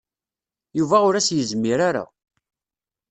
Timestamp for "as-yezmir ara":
1.15-2.05